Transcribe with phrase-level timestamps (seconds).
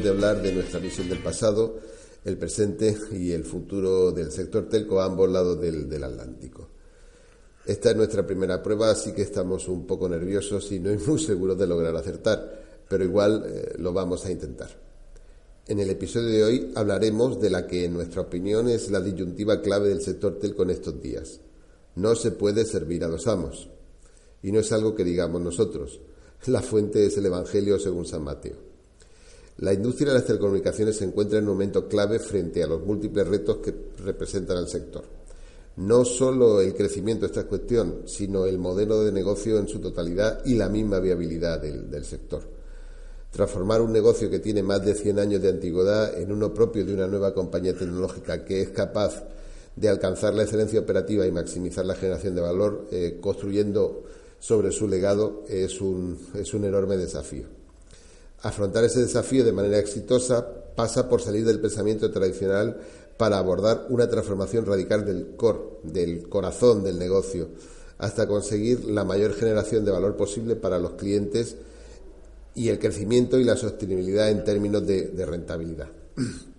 [0.00, 1.78] de hablar de nuestra visión del pasado,
[2.24, 6.68] el presente y el futuro del sector telco a ambos lados del, Atlántico.
[7.66, 11.58] Esta es nuestra primera prueba, así que estamos un poco nerviosos y no muy seguros
[11.58, 14.70] de lograr acertar, pero igual eh, lo vamos a intentar.
[15.66, 19.60] En el episodio de hoy hablaremos de la que en nuestra opinión es la disyuntiva
[19.60, 21.40] clave del sector telco en estos días.
[21.96, 23.68] No se puede servir a los amos.
[24.42, 26.00] Y no es algo que digamos nosotros.
[26.46, 28.71] La fuente es el Evangelio según San Mateo.
[29.58, 33.26] La industria de las telecomunicaciones se encuentra en un momento clave frente a los múltiples
[33.28, 35.04] retos que representan al sector.
[35.76, 40.54] No solo el crecimiento esta cuestión, sino el modelo de negocio en su totalidad y
[40.54, 42.42] la misma viabilidad del, del sector.
[43.30, 46.94] Transformar un negocio que tiene más de 100 años de antigüedad en uno propio de
[46.94, 49.24] una nueva compañía tecnológica que es capaz
[49.76, 54.04] de alcanzar la excelencia operativa y maximizar la generación de valor, eh, construyendo
[54.38, 57.61] sobre su legado es un, es un enorme desafío.
[58.42, 62.80] Afrontar ese desafío de manera exitosa pasa por salir del pensamiento tradicional
[63.16, 67.48] para abordar una transformación radical del core, del corazón del negocio,
[67.98, 71.56] hasta conseguir la mayor generación de valor posible para los clientes
[72.54, 75.88] y el crecimiento y la sostenibilidad en términos de, de rentabilidad.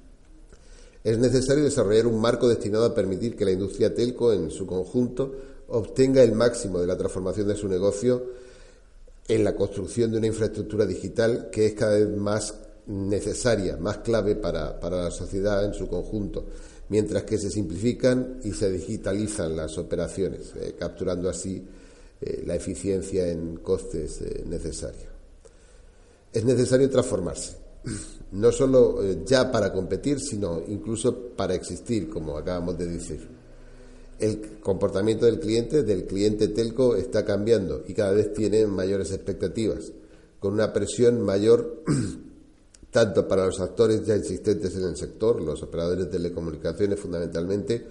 [1.03, 5.33] Es necesario desarrollar un marco destinado a permitir que la industria telco en su conjunto
[5.67, 8.23] obtenga el máximo de la transformación de su negocio
[9.27, 12.53] en la construcción de una infraestructura digital que es cada vez más
[12.87, 16.45] necesaria, más clave para, para la sociedad en su conjunto,
[16.89, 21.65] mientras que se simplifican y se digitalizan las operaciones, eh, capturando así
[22.19, 25.09] eh, la eficiencia en costes eh, necesaria.
[26.31, 27.55] Es necesario transformarse,
[28.33, 33.42] no solo ya para competir, sino incluso para existir, como acabamos de decir
[34.23, 39.91] el comportamiento del cliente, del cliente telco, está cambiando y cada vez tiene mayores expectativas,
[40.39, 41.83] con una presión mayor
[42.91, 47.85] tanto para los actores ya existentes en el sector, los operadores de telecomunicaciones fundamentalmente,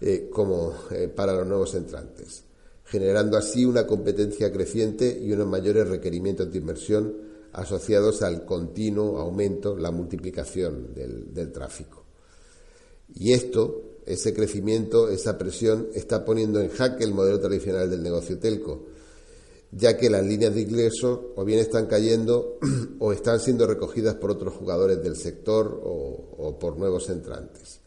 [0.00, 2.44] eh, como eh, para los nuevos entrantes,
[2.84, 7.16] generando así una competencia creciente y unos mayores requerimientos de inversión
[7.52, 12.04] asociados al continuo aumento, la multiplicación del, del tráfico.
[13.14, 18.38] Y esto ese crecimiento, esa presión, está poniendo en jaque el modelo tradicional del negocio
[18.38, 18.86] telco,
[19.70, 22.58] ya que las líneas de ingreso o bien están cayendo
[22.98, 27.80] o están siendo recogidas por otros jugadores del sector o, o por nuevos entrantes.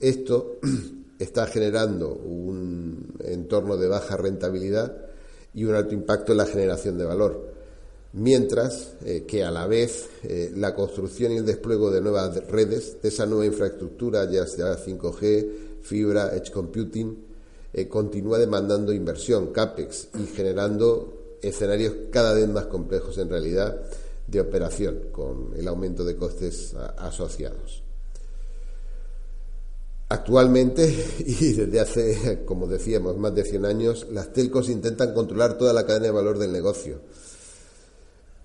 [0.00, 0.58] Esto
[1.18, 4.96] está generando un entorno de baja rentabilidad
[5.54, 7.57] y un alto impacto en la generación de valor
[8.12, 13.02] mientras eh, que a la vez eh, la construcción y el despliegue de nuevas redes,
[13.02, 17.26] de esa nueva infraestructura, ya sea 5G, fibra, edge computing,
[17.72, 23.80] eh, continúa demandando inversión, CAPEX, y generando escenarios cada vez más complejos en realidad
[24.26, 27.82] de operación, con el aumento de costes asociados.
[30.10, 30.86] Actualmente,
[31.18, 35.84] y desde hace, como decíamos, más de 100 años, las telcos intentan controlar toda la
[35.84, 37.00] cadena de valor del negocio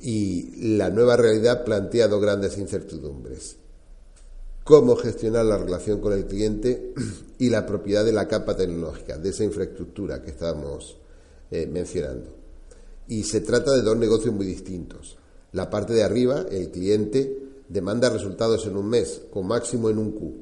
[0.04, 3.56] y la nueva realidad plantea dos grandes incertidumbres.
[4.66, 6.94] Cómo gestionar la relación con el cliente
[7.40, 10.98] y la propiedad de la capa tecnológica, de esa infraestructura que estábamos
[11.50, 12.36] eh, mencionando.
[13.08, 15.16] Y se trata de dos negocios muy distintos.
[15.54, 17.40] La parte de arriba, el cliente,
[17.70, 20.34] demanda resultados en un mes, con máximo en un Q.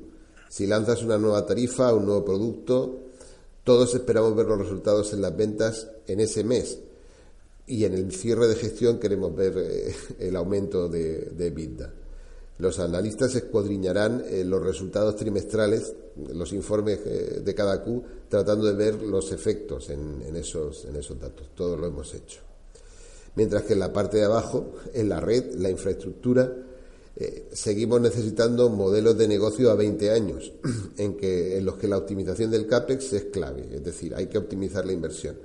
[0.50, 3.00] Si lanzas una nueva tarifa, un nuevo producto,
[3.64, 6.80] todos esperamos ver los resultados en las ventas en ese mes
[7.68, 11.94] y en el cierre de gestión queremos ver eh, el aumento de, de EBITDA.
[12.58, 15.94] Los analistas escuadriñarán eh, los resultados trimestrales,
[16.34, 20.96] los informes eh, de cada Q, tratando de ver los efectos en, en, esos, en
[20.96, 21.50] esos datos.
[21.56, 22.42] Todo lo hemos hecho.
[23.36, 26.54] Mientras que en la parte de abajo, en la red, la infraestructura,
[27.52, 30.52] seguimos necesitando modelos de negocio a 20 años,
[30.98, 34.38] en, que, en los que la optimización del CAPEX es clave, es decir, hay que
[34.38, 35.38] optimizar la inversión.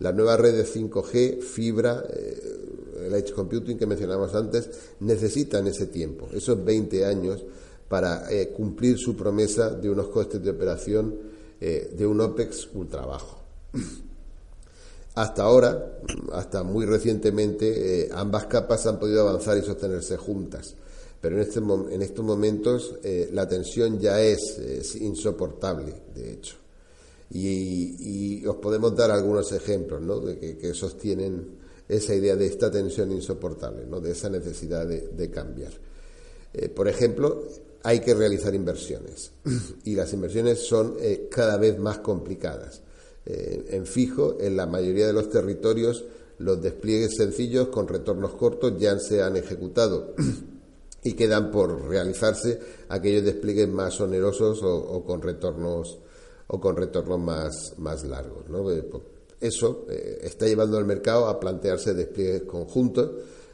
[0.00, 4.68] La nueva red de 5G, fibra, eh, el edge computing que mencionamos antes,
[5.00, 7.44] necesitan ese tiempo, esos 20 años,
[7.88, 13.38] para eh, cumplir su promesa de unos costes de operación de un OPEX ultra bajo.
[15.14, 15.96] Hasta ahora,
[16.32, 20.74] hasta muy recientemente, ambas capas han podido avanzar y sostenerse juntas
[21.24, 26.56] pero en, este, estos momentos eh, la tensión ya es, insoportable, de hecho.
[27.34, 30.20] Y, os podemos dar algunos ejemplos ¿no?
[30.20, 31.58] de que, sostienen
[31.88, 34.00] esa idea de esta tensión insoportable, ¿no?
[34.00, 35.72] de esa necesidad de, cambiar.
[36.52, 37.42] Eh, por ejemplo,
[37.82, 39.32] hay que realizar inversiones
[39.84, 42.82] y las inversiones son eh, cada vez más complicadas.
[43.26, 46.04] en fijo, en la mayoría de los territorios,
[46.38, 50.14] los despliegues sencillos con retornos cortos ya se han ejecutado
[51.02, 52.58] y quedan por realizarse
[52.88, 55.98] aquellos despliegues más onerosos o, con retornos
[56.46, 58.44] o con retornos más, más largos.
[58.72, 59.02] Eh, pues,
[59.40, 63.10] eso eh, está llevando al mercado a plantearse despliegues conjuntos,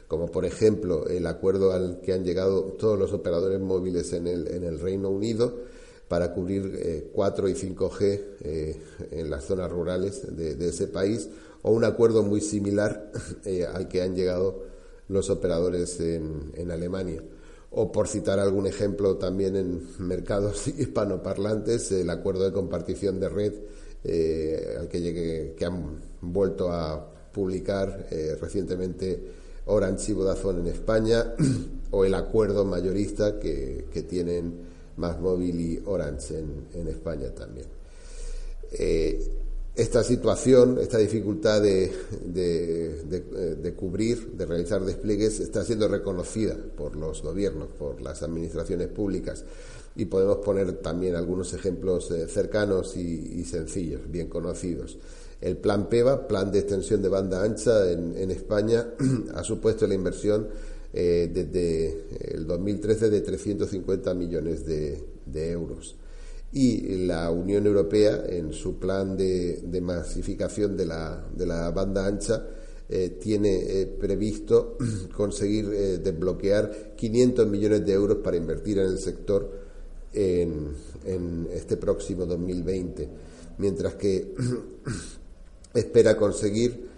[0.07, 4.47] como por ejemplo el acuerdo al que han llegado todos los operadores móviles en el,
[4.47, 5.53] en el Reino Unido
[6.07, 8.77] para cubrir 4 eh, y 5G
[9.11, 11.29] en las zonas rurales de, ese país,
[11.61, 13.11] o un acuerdo muy similar
[13.73, 14.63] al que han llegado
[15.07, 17.23] los operadores en Alemania
[17.71, 23.53] o por citar algún ejemplo también en mercados hispanoparlantes, el acuerdo de compartición de red
[24.03, 30.67] eh, al que, llegue, que han vuelto a publicar eh, recientemente Orange y Vodafone en
[30.67, 31.33] España,
[31.91, 34.53] o el acuerdo mayorista que, tienen
[34.97, 37.67] Más Móvil y Orange en, España también.
[38.73, 39.19] Eh,
[39.75, 41.91] esta situación, esta dificultad de,
[42.25, 49.45] de, cubrir, de realizar despliegues, está siendo reconocida por los gobiernos, por las administraciones públicas.
[49.95, 54.97] Y podemos poner también algunos ejemplos eh, cercanos y, sencillos, bien conocidos.
[55.39, 58.87] El plan PEVA, Plan de Extensión de Banda Ancha en, España,
[59.33, 60.47] ha supuesto la inversión
[60.93, 65.95] eh, desde el 2013 de 350 millones de euros
[66.53, 72.45] y la Unión Europea en su plan de, masificación de la, de la, banda ancha
[72.89, 74.77] eh, tiene eh, previsto
[75.15, 79.49] conseguir eh, desbloquear 500 millones de euros para invertir en el sector
[80.11, 80.73] en,
[81.05, 83.07] en este próximo 2020,
[83.59, 84.33] mientras que
[85.73, 86.91] espera conseguir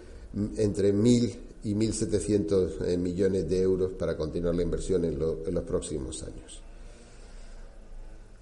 [0.56, 6.24] entre 1.000 y 1.700 millones de euros para continuar la inversión en, en los próximos
[6.24, 6.60] años.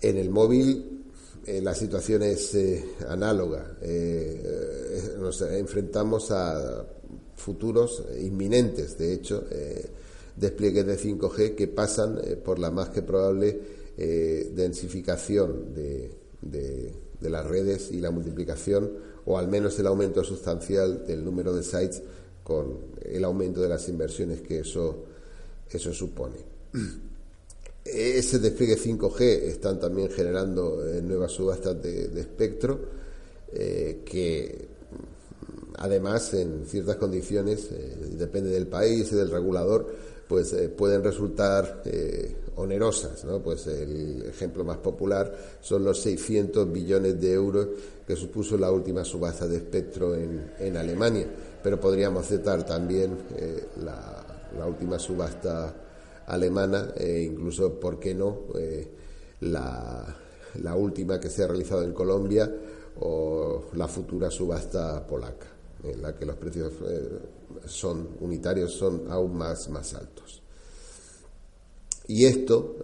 [0.00, 1.01] En el móvil
[1.44, 3.76] eh, la situación es eh, análoga.
[3.82, 6.86] Eh, nos enfrentamos a
[7.36, 9.44] futuros inminentes, de hecho,
[10.36, 13.58] despliegues de 5G que pasan por la más que probable
[13.96, 18.92] densificación de, de, las redes y la multiplicación,
[19.24, 22.02] o al menos el aumento sustancial del número de sites
[22.44, 25.04] con el aumento de las inversiones que eso,
[25.68, 26.36] eso supone.
[27.84, 32.78] Ese despliegue 5G están también generando eh, nuevas subastas de, espectro
[33.52, 34.68] eh, que
[35.78, 41.82] además en ciertas condiciones, eh, depende del país y del regulador, pues pueden resultar
[42.56, 43.24] onerosas.
[43.24, 43.40] ¿no?
[43.40, 47.68] Pues el ejemplo más popular son los 600 billones de euros
[48.06, 51.26] que supuso la última subasta de espectro en, en Alemania,
[51.62, 53.18] pero podríamos citar también
[53.84, 54.24] la,
[54.56, 55.81] la última subasta
[56.26, 58.88] alemana e incluso, ¿por qué no?, eh,
[59.40, 60.16] la,
[60.62, 62.50] la, última que se ha realizado en Colombia
[63.00, 65.46] o la futura subasta polaca,
[65.82, 67.18] en la que los precios eh,
[67.66, 70.40] son unitarios, son aún más, más altos.
[72.08, 72.78] Y esto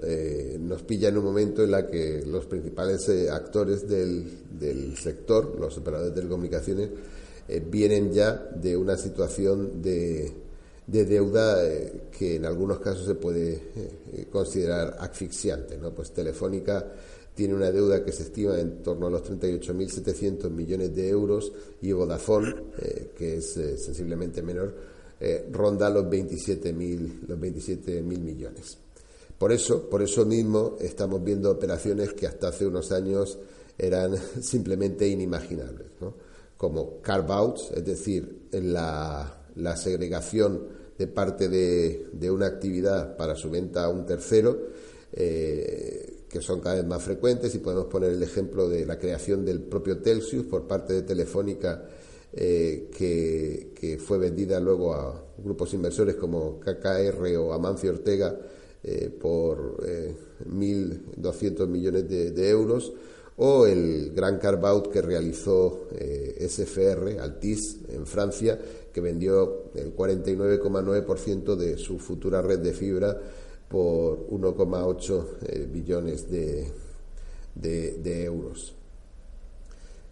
[0.61, 5.77] nos pilla en un momento en la que los principales actores del, del, sector, los
[5.77, 6.91] operadores de telecomunicaciones,
[7.69, 10.48] vienen ya de una situación de
[10.89, 15.77] de deuda eh, que en algunos casos se puede eh, considerar asfixiante.
[15.77, 15.95] ¿no?
[15.95, 16.93] Pues Telefónica
[17.35, 21.53] tiene una deuda que se estima en torno a los 38.700 millones de euros
[21.83, 24.75] y Vodafone, eh, que es sensiblemente menor,
[25.53, 28.79] ronda los 27.000 los 27 millones.
[29.37, 33.39] Por eso, por eso mismo estamos viendo operaciones que hasta hace unos años
[33.77, 36.15] eran simplemente inimaginables, ¿no?
[36.57, 43.85] como carve-outs, es decir, la, la segregación de parte de, una actividad para su venta
[43.85, 44.59] a un tercero,
[45.13, 49.45] eh, que son cada vez más frecuentes, y podemos poner el ejemplo de la creación
[49.45, 51.85] del propio Telsius por parte de Telefónica,
[52.33, 58.37] eh, que, fue vendida luego a grupos inversores como KKR o Amancio Ortega
[59.21, 59.77] por
[60.47, 62.93] 1.200 millones de, euros,
[63.39, 65.89] o el gran carve que realizó
[66.39, 68.59] SFR, Altis, en Francia,
[68.93, 73.17] que vendió el 49,9% de su futura red de fibra
[73.69, 76.73] por 1,8 billones de,
[77.55, 78.75] de euros.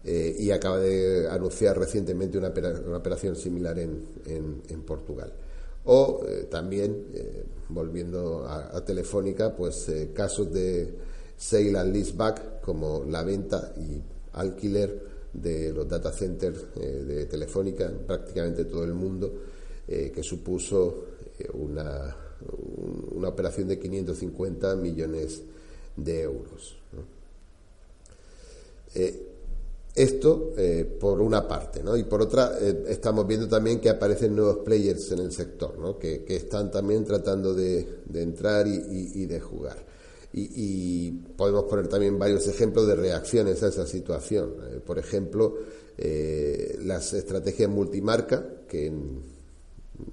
[0.08, 2.52] Eh, y acaba de anunciar recientemente una,
[2.96, 5.32] operación similar en, en, Portugal.
[5.84, 10.94] O eh, también, eh, volviendo a, Telefónica, pues casos de
[11.36, 14.00] sale and leaseback como la venta y
[14.32, 19.32] alquiler de los data centers de Telefónica en prácticamente todo el mundo,
[19.86, 21.04] que supuso
[21.52, 22.16] una,
[23.12, 25.42] una operación de 550 millones
[25.96, 26.76] de euros.
[29.96, 31.96] Esto eh, por una parte, ¿no?
[31.96, 35.98] Y por otra, eh, estamos viendo también que aparecen nuevos players en el sector, ¿no?
[35.98, 39.78] Que, están también tratando de, entrar y, de jugar.
[40.38, 44.54] Y, podemos poner también varios ejemplos de reacciones a esa situación.
[44.70, 45.54] Eh, por ejemplo,
[46.84, 48.92] las estrategias multimarca, que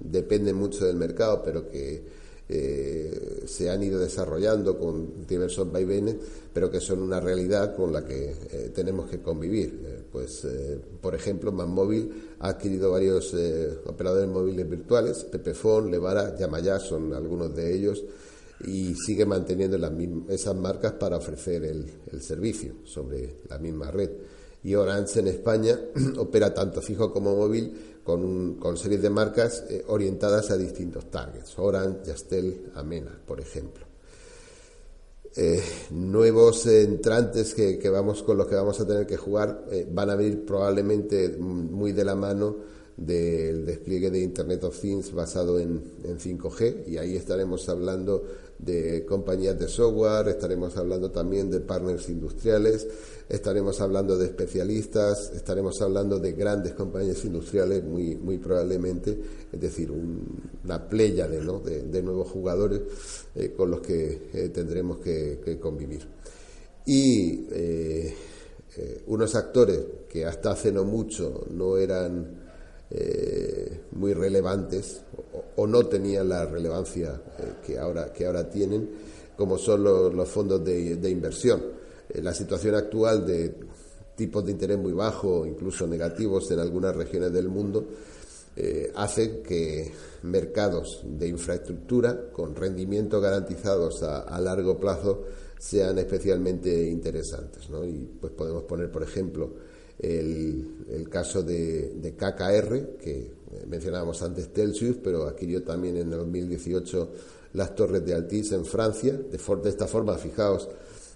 [0.00, 6.16] dependen mucho del mercado, pero que eh, se han ido desarrollando con diversos vaivenes,
[6.52, 9.80] pero que son una realidad con la que eh, tenemos que convivir.
[9.82, 10.46] Eh, pues,
[11.00, 13.34] por ejemplo, Manmóvil ha adquirido varios
[13.86, 18.04] operadores móviles virtuales, Pepefon, Levara, Yamayá son algunos de ellos,
[18.60, 19.92] y sigue manteniendo las
[20.28, 24.10] esas marcas para ofrecer el, el servicio sobre la misma red.
[24.62, 25.78] Y Orange en España
[26.18, 31.58] opera tanto fijo como móvil con, con series de marcas eh, orientadas a distintos targets,
[31.58, 33.84] Orange, Yastel, Amena, por ejemplo.
[35.36, 40.10] Eh, nuevos entrantes que, vamos con los que vamos a tener que jugar eh, van
[40.10, 42.56] a venir probablemente muy de la mano
[42.96, 48.22] del despliegue de Internet of Things basado en, en 5G y ahí estaremos hablando
[48.58, 52.86] de compañías de software, estaremos hablando también de partners industriales,
[53.28, 59.18] estaremos hablando de especialistas, estaremos hablando de grandes compañías industriales muy, muy probablemente,
[59.52, 61.60] es decir, una playa de, ¿no?
[61.60, 62.80] de, nuevos jugadores
[63.34, 66.06] eh, con los que eh, tendremos que, convivir.
[66.86, 68.14] Y eh,
[69.06, 72.43] unos actores que hasta hace no mucho no eran
[73.92, 75.00] muy relevantes
[75.56, 77.20] o, no tenían la relevancia
[77.66, 78.88] que, ahora, que ahora tienen,
[79.36, 81.60] como son los, fondos de inversión
[82.08, 83.54] eh, la situación actual de
[84.16, 87.86] tipos de interés muy bajos, incluso negativos en algunas regiones del mundo,
[88.56, 95.24] eh, hace que mercados de infraestructura con rendimientos garantizados a, largo plazo
[95.58, 97.68] sean especialmente interesantes.
[97.84, 99.50] Y pues podemos poner, por ejemplo,
[100.04, 103.32] el, caso de, KKR, que
[103.66, 107.12] mencionábamos antes Telsius, pero adquirió también en el 2018
[107.54, 109.12] las torres de Altis en Francia.
[109.12, 110.68] De, de esta forma, fijaos,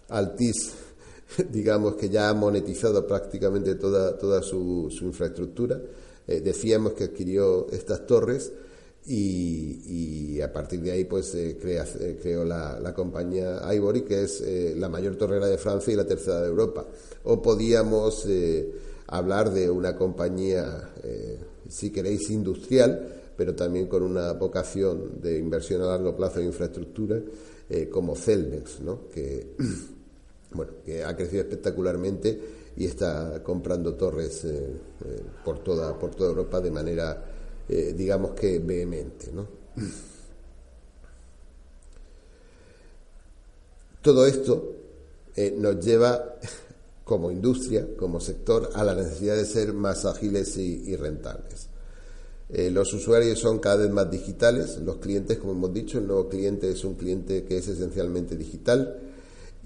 [0.09, 0.73] Altis,
[1.51, 5.81] digamos que ya ha monetizado prácticamente toda, toda su, infraestructura.
[6.27, 8.53] Eh, decíamos que adquirió estas torres
[9.09, 14.43] y, a partir de ahí pues eh, eh, creó la, compañía Ivory, que es
[14.77, 16.87] la mayor torrera de Francia y la tercera de Europa.
[17.25, 18.27] O podíamos
[19.09, 20.91] hablar de una compañía,
[21.69, 27.21] si queréis, industrial, pero también con una vocación de inversión a largo plazo en infraestructura,
[27.91, 29.09] como Celnex, ¿no?
[29.09, 29.55] que
[30.53, 32.41] bueno, que ha crecido espectacularmente
[32.77, 34.71] y está comprando torres eh,
[35.05, 37.25] eh, por, toda, por toda Europa de manera,
[37.69, 39.31] eh, digamos que vehemente.
[39.33, 39.47] ¿no?
[44.03, 44.75] Todo esto
[45.57, 46.37] nos lleva
[47.05, 51.69] como industria, como sector, a la necesidad de ser más ágiles y, y rentables.
[52.49, 56.71] los usuarios son cada vez más digitales, los clientes, como hemos dicho, el nuevo cliente
[56.71, 59.08] es un cliente que es esencialmente digital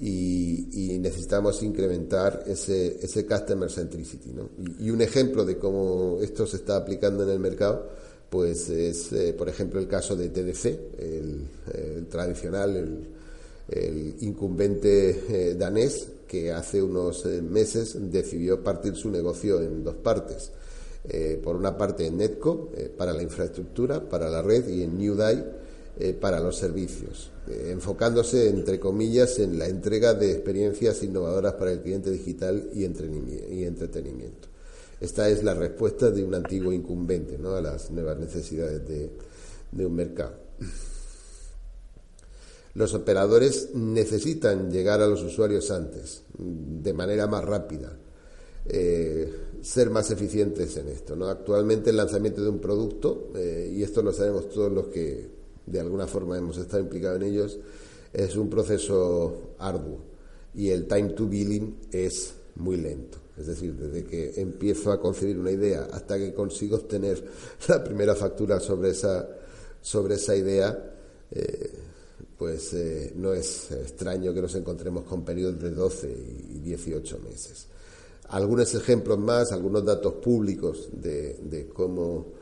[0.05, 4.33] y, necesitamos incrementar ese, ese customer centricity.
[4.33, 4.51] ¿no?
[4.79, 7.89] Y, un ejemplo de cómo esto se está aplicando en el mercado,
[8.29, 10.67] pues es, eh, por ejemplo, el caso de TDC,
[10.99, 19.61] el, tradicional, el, incumbente eh, danés, que hace unos eh, meses decidió partir su negocio
[19.61, 20.51] en dos partes.
[21.43, 25.17] por una parte en Netco, para la infraestructura, para la red, y en New
[26.21, 27.33] para los servicios.
[27.49, 32.85] Eh, enfocándose, entre comillas, en la entrega de experiencias innovadoras para el cliente digital y
[32.85, 34.49] entretenimiento.
[35.01, 40.37] Esta es la respuesta de un antiguo incumbente a las nuevas necesidades de, un mercado.
[42.75, 47.99] Los operadores necesitan llegar a los usuarios antes, de manera más rápida,
[48.67, 51.17] eh, ser más eficientes en esto.
[51.17, 51.27] ¿no?
[51.27, 55.81] Actualmente el lanzamiento de un producto, eh, y esto lo sabemos todos los que de
[55.81, 57.59] alguna forma hemos estado implicados en ellos,
[58.13, 60.01] es un proceso arduo
[60.55, 63.19] y el time to billing es muy lento.
[63.37, 67.25] Es decir, desde que empiezo a concebir una idea hasta que consigo obtener
[67.69, 69.27] la primera factura sobre esa,
[69.81, 70.95] sobre esa idea,
[71.31, 71.71] eh,
[72.37, 76.09] pues eh, no es extraño que nos encontremos con periodos de 12
[76.51, 77.67] y 18 meses.
[78.29, 82.33] Algunos ejemplos más, algunos datos públicos de, cómo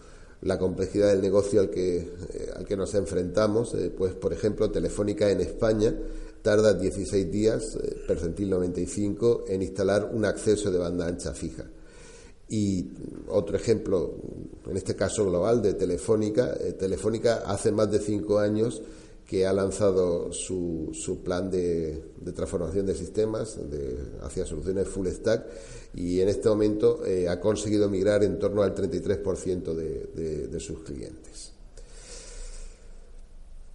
[0.42, 5.30] la complejidad del negocio al que, eh, al que nos enfrentamos, pues por ejemplo, Telefónica
[5.30, 5.94] en España
[6.42, 11.66] tarda 16 días, percentil 95, en instalar un acceso de banda ancha fija.
[12.48, 12.90] Y
[13.28, 14.14] otro ejemplo,
[14.66, 16.52] en este caso global, de Telefónica.
[16.78, 18.82] Telefónica hace más de cinco años
[19.30, 22.02] que ha lanzado su, su plan de,
[22.34, 23.60] transformación de sistemas
[24.22, 25.46] hacia soluciones full stack
[25.94, 30.80] y en este momento eh, ha conseguido migrar en torno al 33% de, de, sus
[30.80, 31.52] clientes.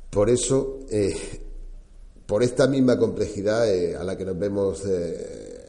[0.10, 1.16] Por eso, eh,
[2.26, 4.84] por esta misma complejidad eh, a la que nos vemos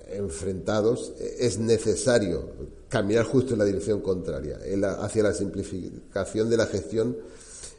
[0.08, 2.42] enfrentados, es necesario
[2.88, 4.58] caminar justo en la dirección contraria,
[4.98, 7.16] hacia la simplificación de la gestión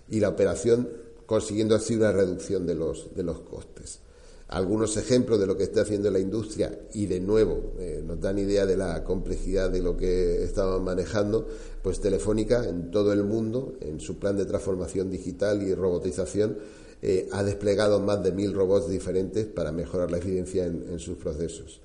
[0.10, 4.00] y la operación consiguiendo así una reducción de los, de los costes.
[4.48, 8.40] Algunos ejemplos de lo que está haciendo la industria y de nuevo eh, nos dan
[8.40, 11.46] idea de la complejidad de lo que estaban manejando,
[11.84, 16.60] pues Telefónica en todo el mundo, en su plan de transformación digital y robotización,
[17.02, 21.82] eh, ha desplegado más de mil robots diferentes para mejorar la eficiencia en sus procesos.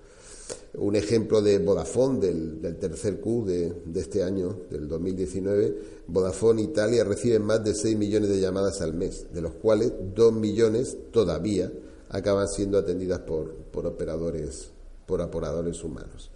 [0.75, 7.38] Un ejemplo de Vodafone, del, tercer Q de, este año, del 2019, Vodafone Italia recibe
[7.38, 11.71] más de 6 millones de llamadas al mes, de los cuales 2 millones todavía
[12.09, 13.54] acaban siendo atendidas por,
[13.85, 14.71] operadores,
[15.06, 16.30] por operadores humanos.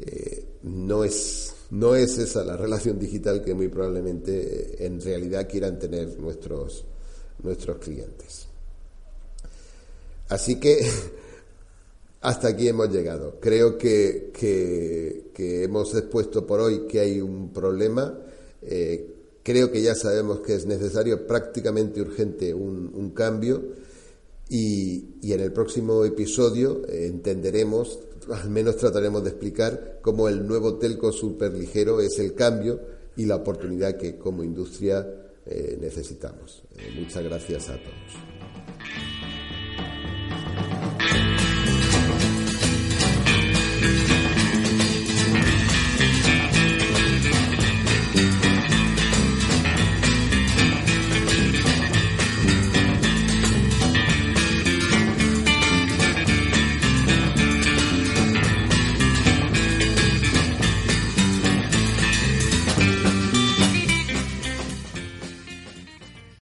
[0.00, 5.48] Eh, no, es, no es esa la relación digital que muy probablemente eh, en realidad
[5.48, 6.84] quieran tener nuestros,
[7.42, 8.46] nuestros clientes.
[10.28, 10.78] Así que
[12.20, 13.38] hasta aquí hemos llegado.
[13.40, 14.32] Creo que,
[15.36, 18.18] hemos expuesto por hoy que hay un problema.
[18.62, 23.62] Eh, creo que ya sabemos que es necesario, prácticamente urgente, un, cambio.
[24.48, 27.98] Y, en el próximo episodio eh, entenderemos,
[28.30, 32.80] al menos trataremos de explicar cómo el nuevo telco superligero es el cambio
[33.16, 35.06] y la oportunidad que como industria
[35.46, 36.62] eh, necesitamos.
[36.98, 38.37] muchas gracias a todos.